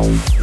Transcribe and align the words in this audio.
Thank 0.00 0.40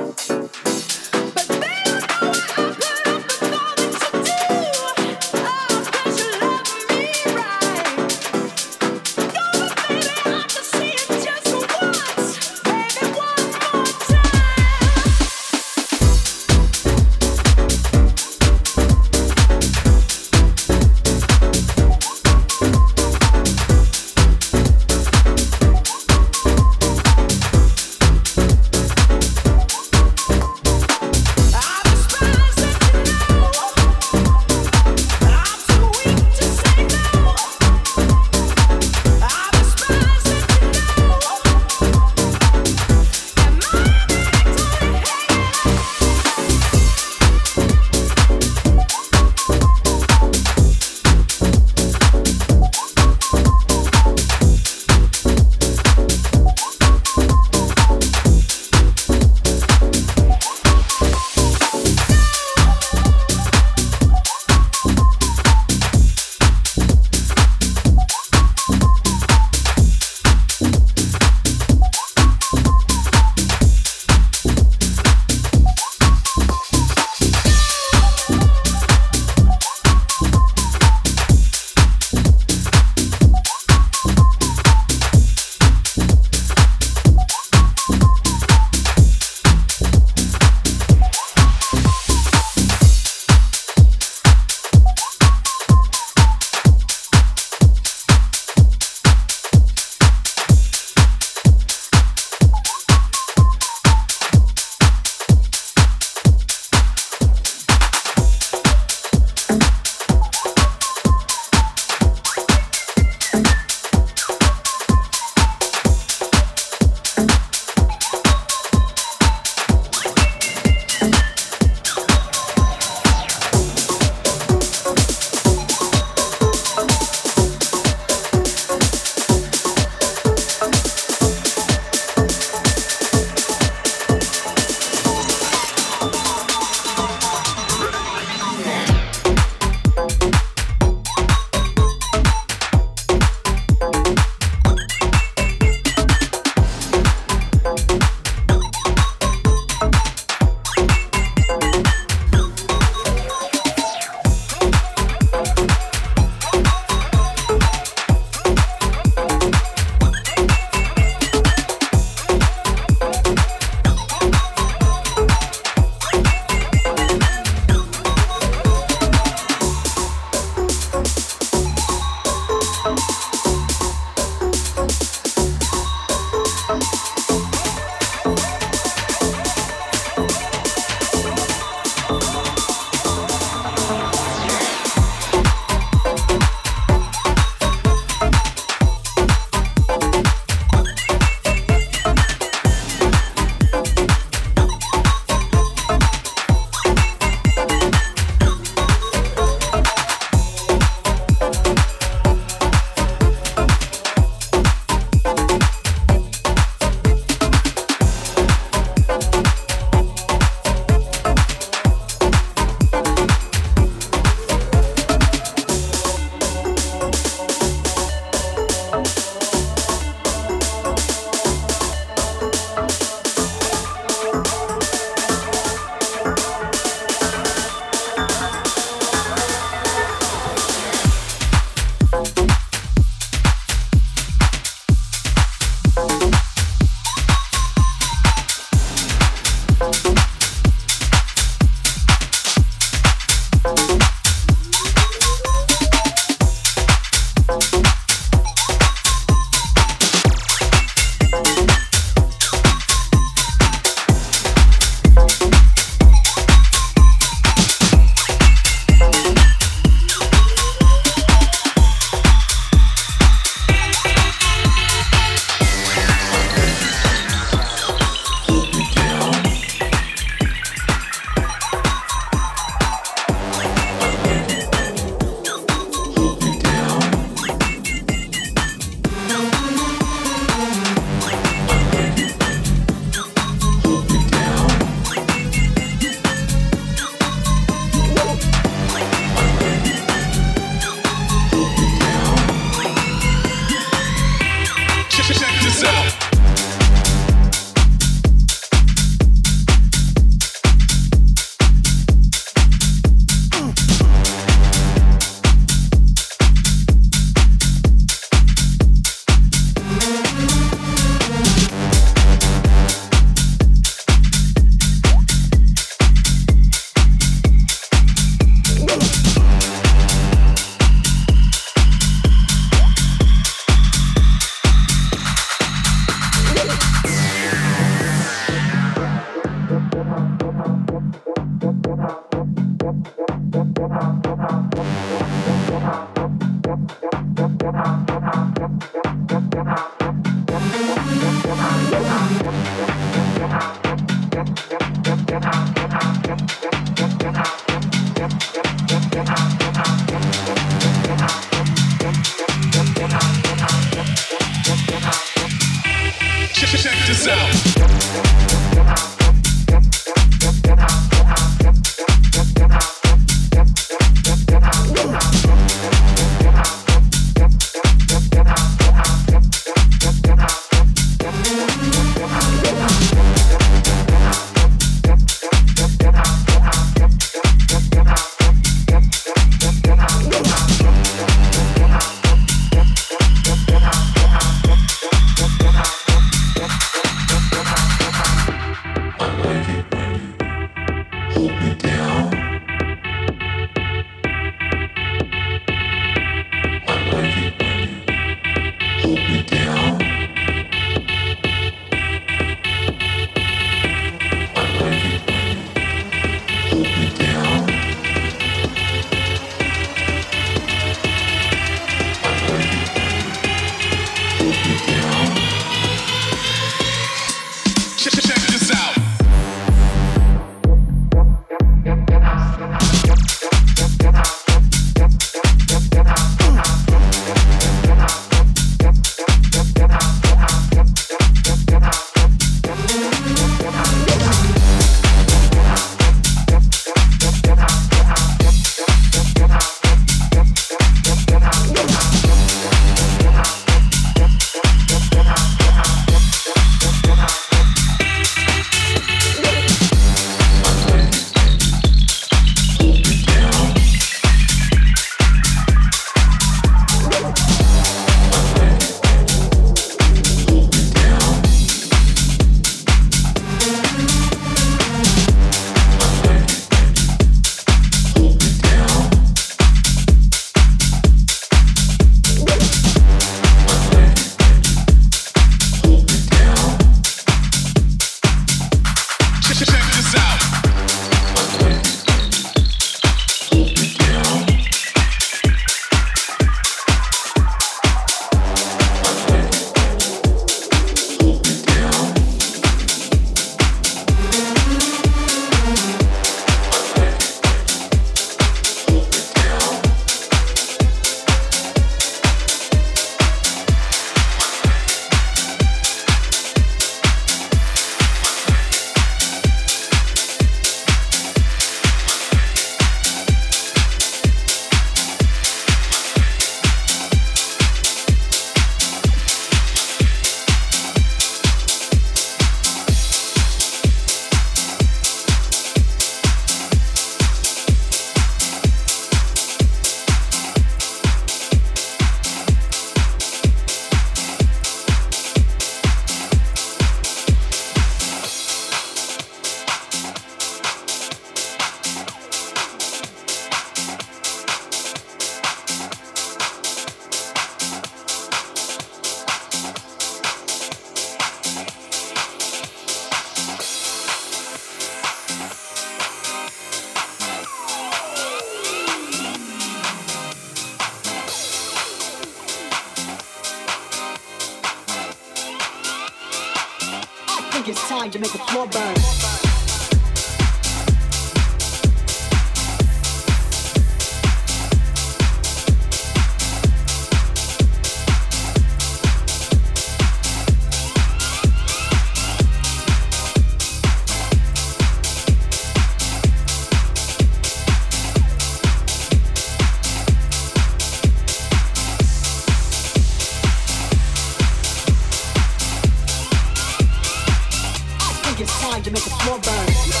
time 598.83 600.00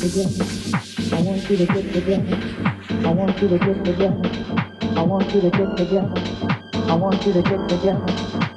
the 0.00 0.08
ground. 0.08 1.12
I 1.12 1.20
want 1.20 1.50
you 1.50 1.56
to 1.58 1.66
get 1.66 1.92
the 1.92 2.00
ground. 2.00 2.32
I 3.04 3.10
want 3.10 3.42
you 3.42 3.48
to 3.48 3.58
get 3.58 3.84
the 3.84 3.92
ground. 3.92 4.26
I 4.96 5.02
want 5.02 5.34
you 5.34 5.40
to 5.42 5.50
get 5.50 5.76
the 5.76 5.84
ground. 5.84 6.18
I 6.74 6.94
want 6.96 7.26
you 7.26 7.32
to 7.34 7.42
get 7.42 7.68
the 7.68 7.76
ground. 7.76 8.10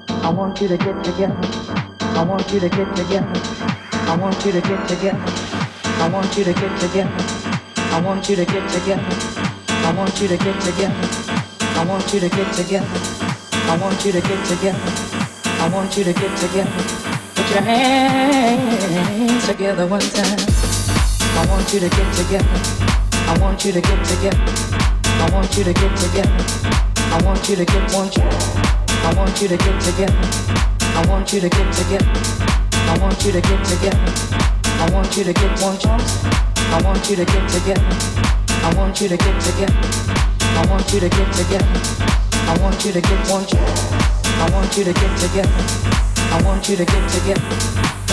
I 0.10 0.30
want 0.30 0.62
you 0.62 0.70
to 0.70 0.78
get 0.78 1.04
the 1.04 1.12
ground. 1.12 1.46
I 2.00 2.24
want 2.24 2.54
you 2.54 2.60
to 2.62 2.70
get 2.70 2.96
the 2.96 3.04
ground. 3.04 3.38
I 3.91 4.16
want 4.16 4.46
you 4.46 4.52
to 4.54 4.62
get 4.62 4.88
together. 4.88 5.20
I 6.00 6.08
want 6.08 6.38
you 6.38 6.46
to 6.46 6.54
get 6.54 6.80
together. 6.80 7.12
I 7.91 8.00
want 8.00 8.30
you 8.30 8.38
to 8.38 8.46
get 8.46 8.70
together. 8.72 9.10
I 9.84 9.91
want 9.91 10.22
you 10.22 10.30
to 10.30 10.38
get 10.38 10.62
together. 10.62 10.88
I 11.76 11.86
want 11.86 12.14
you 12.14 12.20
to 12.22 12.30
get 12.30 12.54
together. 12.54 12.88
I 13.52 13.78
want 13.82 14.06
you 14.06 14.12
to 14.12 14.22
get 14.22 14.46
together. 14.46 14.80
I 15.60 15.70
want 15.74 15.98
you 15.98 16.04
to 16.04 16.14
get 16.14 16.38
together. 16.38 16.72
Put 17.36 17.50
your 17.52 17.62
hands 17.62 19.48
together 19.48 19.88
one 19.88 20.00
time. 20.00 20.53
I 21.36 21.46
want 21.50 21.74
you 21.74 21.80
to 21.80 21.90
get 21.90 22.14
together. 22.14 22.46
I 23.26 23.38
want 23.42 23.66
you 23.66 23.72
to 23.72 23.82
get 23.82 24.06
together. 24.06 24.38
I 25.04 25.30
want 25.34 25.58
you 25.58 25.64
to 25.64 25.74
get 25.74 25.98
together. 25.98 26.30
I 27.10 27.22
want 27.26 27.50
you 27.50 27.56
to 27.56 27.66
get 27.66 27.94
want 27.94 28.16
you. 28.16 28.24
I 28.24 29.14
want 29.18 29.42
you 29.42 29.48
to 29.48 29.58
get 29.58 29.82
together. 29.82 30.14
I 30.94 31.06
want 31.10 31.34
you 31.34 31.42
to 31.42 31.50
get 31.50 31.74
together. 31.74 32.06
I 32.86 32.98
want 33.02 33.26
you 33.26 33.32
to 33.32 33.42
get 33.42 33.66
together. 33.66 33.98
I 34.78 34.90
want 34.94 35.18
you 35.18 35.24
to 35.24 35.34
get 35.34 35.62
want 35.62 35.84
you. 35.84 35.90
I 35.90 36.82
want 36.84 37.10
you 37.10 37.16
to 37.16 37.26
get 37.26 37.50
together. 37.50 37.88
I 38.62 38.74
want 38.78 39.02
you 39.02 39.10
to 39.10 39.18
get 39.18 39.42
together. 39.42 39.74
I 40.54 40.66
want 40.70 40.94
you 40.94 41.00
to 41.00 41.10
get 41.10 41.34
together. 41.34 41.66
I 42.46 42.58
want 42.62 42.86
you 42.86 42.92
to 42.92 43.02
get 43.02 43.30
want 43.30 43.52
you. 43.52 43.60
I 43.60 44.50
want 44.54 44.78
you 44.78 44.84
to 44.84 44.94
get 44.94 45.20
together. 45.20 45.50
I 46.30 46.42
want 46.46 46.70
you 46.70 46.76
to 46.76 46.86
get 46.86 47.10
together 47.10 47.73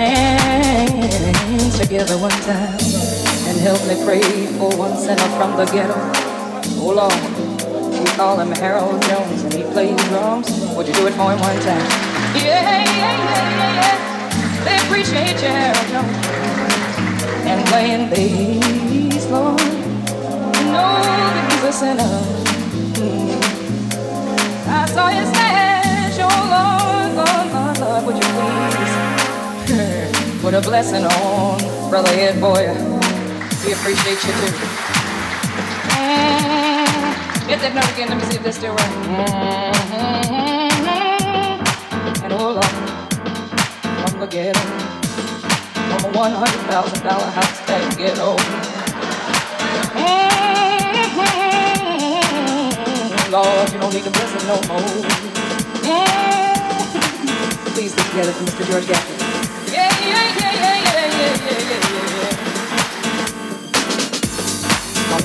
hands 0.00 1.78
together 1.78 2.16
one 2.16 2.30
time 2.48 2.78
and 3.48 3.58
help 3.60 3.80
me 3.86 4.02
pray 4.02 4.22
for 4.56 4.74
one 4.76 4.96
sinner 4.96 5.28
from 5.36 5.56
the 5.58 5.66
ghetto. 5.66 6.00
Oh 6.80 6.92
Lord, 6.96 8.00
we 8.00 8.06
call 8.16 8.40
him 8.40 8.50
Harold 8.52 9.02
Jones 9.02 9.42
and 9.42 9.52
he 9.52 9.62
plays 9.62 10.00
drums. 10.08 10.48
Would 10.74 10.88
you 10.88 10.94
do 10.94 11.06
it 11.06 11.12
for 11.12 11.32
him 11.32 11.40
one 11.40 11.60
time? 11.60 11.84
Yeah, 12.32 12.64
yeah, 12.64 12.96
yeah, 12.96 13.60
yeah, 13.60 13.72
yeah. 13.80 14.64
They 14.64 14.76
appreciate 14.86 15.36
you, 15.44 15.52
Harold 15.52 15.88
Jones. 15.92 16.26
And 17.44 17.60
playing 17.68 18.08
bass, 18.08 19.26
Lord, 19.26 19.60
know 20.72 20.96
that 21.04 21.44
he's 21.52 21.64
a 21.64 21.72
sinner. 21.72 22.14
Mm. 22.96 23.36
I 24.66 24.86
saw 24.86 25.08
his 25.08 25.28
stash, 25.28 26.18
oh 26.20 26.32
Lord, 26.56 27.10
Lord, 27.20 27.46
Lord, 27.52 27.78
Lord, 27.80 28.06
would 28.06 28.16
you 28.16 28.30
please? 28.32 28.79
Put 30.50 30.66
a 30.66 30.68
blessing 30.68 31.04
on 31.04 31.60
Brother 31.90 32.10
Ed 32.10 32.40
Boyer. 32.40 32.74
We 33.64 33.72
appreciate 33.72 34.18
you 34.18 34.32
too. 34.34 34.50
Mm-hmm. 35.94 37.46
Hit 37.48 37.60
that 37.60 37.72
note 37.72 37.86
again. 37.94 38.08
Let 38.08 38.18
me 38.18 38.24
see 38.24 38.34
if 38.34 38.42
that's 38.42 38.56
still 38.58 38.74
right. 38.74 38.90
Mm-hmm. 39.06 40.24
And 42.24 42.32
hold 42.32 42.56
on. 42.58 42.64
From 44.08 44.18
the 44.18 44.26
ghetto. 44.26 44.58
From 45.86 46.02
a 46.02 46.18
$100,000 46.18 47.30
house 47.30 47.60
that 47.70 47.94
ghetto. 47.96 48.34
Mm-hmm. 49.94 50.50
Lord, 53.30 53.70
you 53.70 53.78
don't 53.78 53.94
need 53.94 54.04
a 54.04 54.10
blessing 54.10 54.48
no 54.50 54.58
more. 54.66 54.82
Mm-hmm. 55.86 56.50
Please, 57.72 57.94
get 57.94 58.06
together 58.10 58.32
for 58.32 58.42
Mr. 58.46 58.66
George 58.66 58.88
Gaffney. 58.88 59.19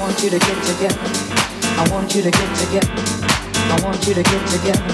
want 0.06 0.22
you 0.22 0.30
to 0.30 0.38
get 0.38 0.62
together. 0.62 1.01
I 1.82 1.89
want 1.89 2.14
you 2.14 2.22
to 2.22 2.30
get 2.30 2.49
together. 2.62 2.93
I 3.74 3.82
want 3.82 4.06
you 4.06 4.14
to 4.14 4.22
get 4.22 4.43
together. 4.53 4.86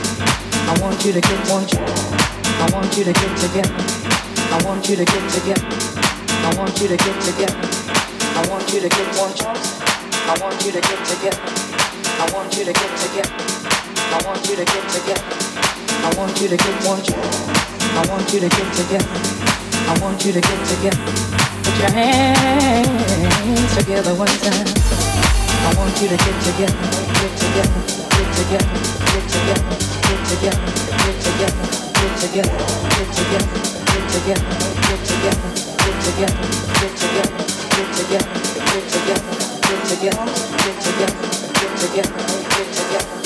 I 0.72 0.80
want 0.80 1.04
you 1.04 1.12
to 1.12 1.20
get 1.20 1.52
want 1.52 1.68
you. 1.68 1.84
I 1.84 2.70
want 2.72 2.96
you 2.96 3.04
to 3.04 3.12
get 3.12 3.36
together. 3.36 3.76
I 4.56 4.64
want 4.64 4.88
you 4.88 4.96
to 4.96 5.04
get 5.04 5.26
together. 5.36 5.68
I 6.48 6.56
want 6.56 6.80
you 6.80 6.88
to 6.88 6.96
get 6.96 7.20
together. 7.28 7.60
I 8.40 8.48
want 8.48 8.72
you 8.72 8.80
to 8.80 8.88
get 8.88 9.08
want 9.20 9.36
you. 9.36 9.52
I 9.52 10.34
want 10.40 10.64
you 10.64 10.72
to 10.72 10.80
get 10.80 11.04
together. 11.04 11.44
I 12.16 12.32
want 12.32 12.56
you 12.56 12.64
to 12.64 12.72
get 12.72 12.92
together. 13.04 13.36
I 14.16 14.24
want 14.24 14.48
you 14.48 14.56
to 14.56 14.64
get 14.64 14.86
together. 14.96 15.28
I 15.92 16.10
want 16.16 16.40
you 16.40 16.48
to 16.48 16.56
get 16.56 16.88
want 16.88 17.04
you. 17.12 17.20
I 17.20 18.08
want 18.08 18.32
you 18.32 18.40
to 18.40 18.48
get 18.48 18.68
together. 18.80 19.12
I 19.92 20.00
want 20.00 20.24
you 20.24 20.32
to 20.32 20.40
get 20.40 20.60
together. 20.72 21.04
Put 21.68 21.76
your 21.84 21.92
hands 22.00 23.76
together 23.76 24.16
one 24.16 24.32
time. 24.40 25.01
I 25.62 25.74
want 25.78 25.94
you 26.02 26.08
to 26.10 26.18
get 26.18 26.38
together, 26.42 26.74
get 27.22 27.38
together, 27.38 27.82
get 27.86 28.30
together, 28.34 28.82
get 29.14 29.26
together, 29.30 29.78
get 30.02 30.26
together, 30.26 30.66
get 30.98 31.22
together, 31.22 31.66
get 31.94 32.18
together, 32.18 32.66
get 32.72 33.14
together, 33.14 33.46
get 33.86 34.06
together, 34.10 34.50
get 34.82 35.06
together, 35.06 35.46
get 35.62 35.96
together, 36.02 36.42
get 36.72 36.94
together, 36.98 37.30
get 37.42 37.86
together, 37.92 38.32
get 38.62 38.82
together, 38.82 39.30
get 39.52 39.84
together, 39.92 40.26
get 40.58 40.76
together, 40.82 41.26
get 41.54 41.78
together, 41.78 42.16
get 42.50 42.74
together. 42.74 43.21